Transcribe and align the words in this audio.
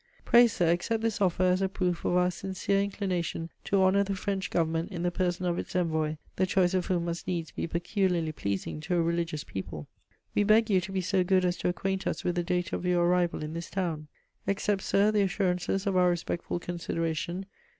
"Pray, 0.25 0.47
sir, 0.47 0.71
accept 0.71 1.03
this 1.03 1.21
offer 1.21 1.43
as 1.43 1.61
a 1.61 1.69
proof 1.69 2.03
of 2.05 2.15
our 2.15 2.31
sincere 2.31 2.81
inclination 2.81 3.51
to 3.63 3.83
honour 3.83 4.03
the 4.03 4.15
French 4.15 4.49
Government 4.49 4.91
in 4.91 5.03
the 5.03 5.11
person 5.11 5.45
of 5.45 5.59
its 5.59 5.75
envoy, 5.75 6.15
the 6.37 6.47
choice 6.47 6.73
of 6.73 6.87
whom 6.87 7.05
must 7.05 7.27
needs 7.27 7.51
be 7.51 7.67
peculiarly 7.67 8.31
pleasing 8.31 8.79
to 8.79 8.95
a 8.95 9.01
religious 9.03 9.43
people. 9.43 9.87
We 10.33 10.41
beg 10.43 10.71
you 10.71 10.81
to 10.81 10.91
be 10.91 11.01
so 11.01 11.23
good 11.23 11.45
as 11.45 11.55
to 11.57 11.69
acquaint 11.69 12.07
us 12.07 12.23
with 12.23 12.33
the 12.33 12.41
date 12.43 12.73
of 12.73 12.83
your 12.83 13.05
arrival 13.05 13.43
in 13.43 13.53
this 13.53 13.69
town. 13.69 14.07
"Accept, 14.47 14.81
sir, 14.81 15.11
the 15.11 15.21
assurances 15.21 15.85
of 15.85 15.95
our 15.95 16.09
respectful 16.09 16.57
consideration. 16.57 17.45